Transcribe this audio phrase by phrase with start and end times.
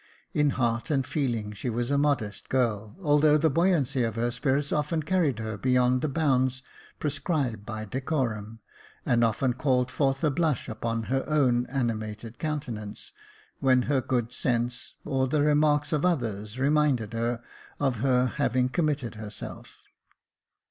[0.33, 4.71] In heart and feeling she was a modest girl, although the buoyancy of her spirits
[4.71, 6.63] often carried her beyond the bounds
[6.97, 8.61] prescribed by decorum,
[9.05, 13.11] and often called forth a blush upon her own animated countenance,
[13.59, 17.39] when her good sense, or the remarks of others, reminded her
[17.79, 19.85] of her having committed herself.